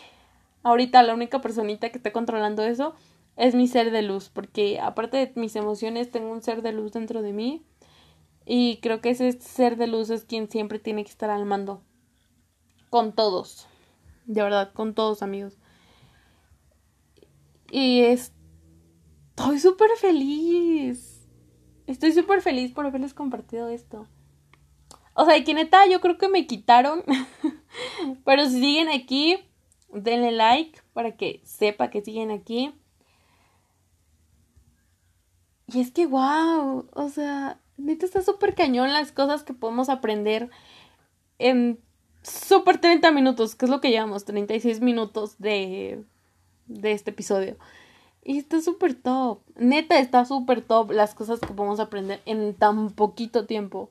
[0.64, 2.94] ahorita la única personita que está controlando eso
[3.36, 6.92] es mi ser de luz, porque aparte de mis emociones tengo un ser de luz
[6.92, 7.64] dentro de mí
[8.44, 11.82] y creo que ese ser de luz es quien siempre tiene que estar al mando.
[12.90, 13.68] Con todos.
[14.26, 15.56] De verdad, con todos amigos.
[17.70, 21.11] Y estoy súper feliz.
[21.92, 24.08] Estoy súper feliz por haberles compartido esto.
[25.12, 27.04] O sea, que neta, yo creo que me quitaron.
[28.24, 29.36] Pero si siguen aquí,
[29.92, 32.72] denle like para que sepa que siguen aquí.
[35.66, 40.48] Y es que, wow, o sea, neta está súper cañón las cosas que podemos aprender
[41.38, 41.78] en
[42.22, 46.04] súper 30 minutos, que es lo que llevamos, 36 minutos de,
[46.68, 47.58] de este episodio.
[48.22, 49.40] Y está súper top.
[49.56, 53.90] Neta está súper top las cosas que podemos aprender en tan poquito tiempo.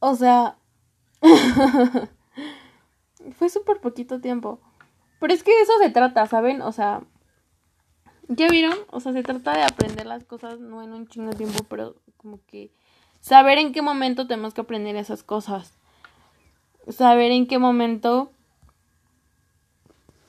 [0.00, 0.56] O sea,
[3.36, 4.60] fue súper poquito tiempo.
[5.20, 6.62] Pero es que eso se trata, ¿saben?
[6.62, 7.02] O sea,
[8.28, 8.76] ¿ya vieron?
[8.90, 11.96] O sea, se trata de aprender las cosas no en un chingo de tiempo, pero
[12.16, 12.72] como que
[13.24, 15.78] Saber en qué momento tenemos que aprender esas cosas.
[16.90, 18.30] Saber en qué momento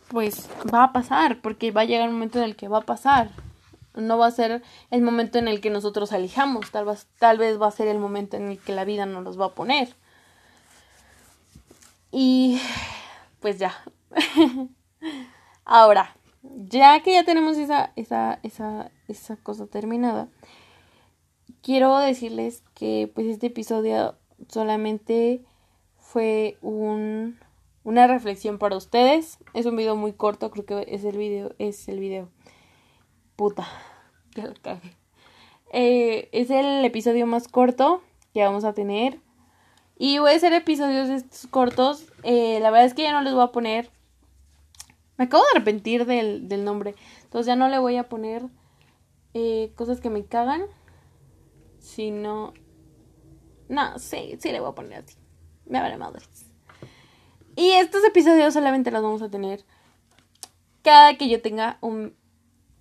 [0.09, 2.85] pues va a pasar, porque va a llegar un momento en el que va a
[2.85, 3.29] pasar.
[3.95, 7.61] No va a ser el momento en el que nosotros elijamos, tal vez, tal vez
[7.61, 9.95] va a ser el momento en el que la vida nos los va a poner.
[12.11, 12.59] Y
[13.39, 13.73] pues ya.
[15.65, 20.27] Ahora, ya que ya tenemos esa, esa, esa, esa cosa terminada,
[21.61, 24.15] quiero decirles que pues este episodio
[24.49, 25.43] solamente
[25.97, 27.39] fue un,
[27.85, 29.39] una reflexión para ustedes.
[29.53, 32.27] Es un video muy corto, creo que es el video, es el video.
[33.37, 33.65] Puta,
[34.35, 34.97] ya lo cagué.
[35.71, 38.01] Eh, es el episodio más corto
[38.33, 39.21] que vamos a tener.
[39.97, 42.11] Y voy a hacer episodios estos cortos.
[42.23, 43.89] Eh, la verdad es que ya no les voy a poner.
[45.17, 46.95] Me acabo de arrepentir del, del nombre.
[47.23, 48.43] Entonces ya no le voy a poner
[49.33, 50.63] eh, cosas que me cagan.
[51.79, 52.53] Sino
[53.69, 55.17] no, sí, sí le voy a poner así.
[55.65, 56.54] Me vale madres.
[57.55, 59.63] Y estos episodios solamente los vamos a tener
[60.81, 62.15] cada que yo tenga un,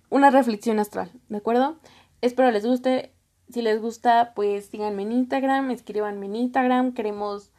[0.09, 1.79] una reflexión astral, ¿de acuerdo?
[2.21, 3.13] Espero les guste.
[3.49, 6.93] Si les gusta, pues síganme en Instagram, escríbanme en Instagram.
[6.93, 7.51] Queremos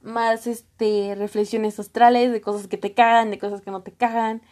[0.00, 4.42] más este reflexiones astrales de cosas que te cagan, de cosas que no te cagan.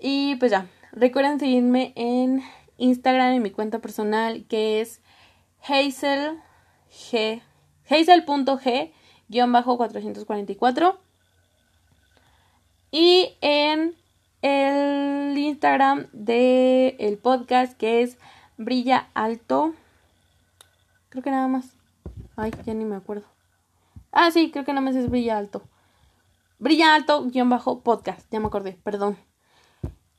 [0.00, 2.42] Y pues ya, recuerden seguirme en
[2.78, 5.02] Instagram en mi cuenta personal que es
[5.62, 6.42] Hazel.g,
[9.28, 11.07] guion bajo 444.
[12.90, 13.94] Y en
[14.40, 18.16] el Instagram del el podcast que es
[18.56, 19.74] Brilla Alto.
[21.10, 21.76] Creo que nada más.
[22.36, 23.26] Ay, ya ni me acuerdo.
[24.10, 25.62] Ah, sí, creo que nada más es Brilla Alto.
[26.58, 28.26] Brilla Alto, guion bajo podcast.
[28.30, 29.18] Ya me acordé, perdón.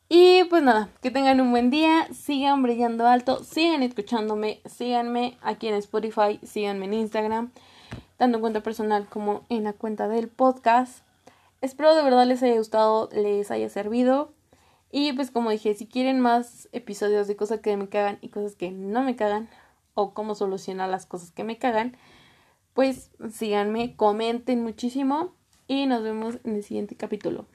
[0.08, 5.68] Y pues nada, que tengan un buen día, sigan brillando alto, sigan escuchándome, síganme aquí
[5.68, 7.52] en Spotify, síganme en Instagram,
[8.18, 11.04] tanto en cuenta personal como en la cuenta del podcast.
[11.62, 14.34] Espero de verdad les haya gustado, les haya servido.
[14.92, 18.56] Y pues como dije, si quieren más episodios de cosas que me cagan y cosas
[18.56, 19.50] que no me cagan,
[19.94, 21.98] o cómo solucionar las cosas que me cagan,
[22.74, 25.34] pues síganme, comenten muchísimo
[25.68, 27.46] y nos vemos en el siguiente capítulo.